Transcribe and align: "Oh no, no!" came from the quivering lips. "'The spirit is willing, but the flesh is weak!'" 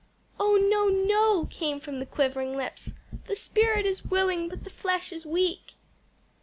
"Oh 0.39 0.55
no, 0.55 0.87
no!" 0.87 1.45
came 1.51 1.79
from 1.79 1.99
the 1.99 2.07
quivering 2.07 2.57
lips. 2.57 2.91
"'The 3.27 3.35
spirit 3.35 3.85
is 3.85 4.03
willing, 4.03 4.49
but 4.49 4.63
the 4.63 4.71
flesh 4.71 5.11
is 5.11 5.27
weak!'" 5.27 5.73